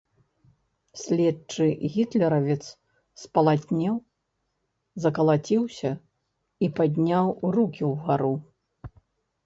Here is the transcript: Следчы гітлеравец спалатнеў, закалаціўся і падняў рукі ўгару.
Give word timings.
Следчы 1.01 1.67
гітлеравец 1.95 2.63
спалатнеў, 3.25 3.95
закалаціўся 5.05 5.91
і 6.01 6.65
падняў 6.81 7.25
рукі 7.61 7.83
ўгару. 7.97 8.35